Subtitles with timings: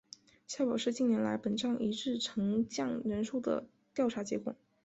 [0.47, 4.55] 下表是近年来本站一日乘降人数的调查结果。